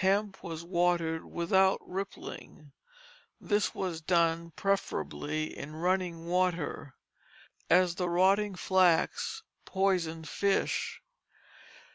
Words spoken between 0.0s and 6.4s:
Hemp was watered without rippling. This was done preferably in running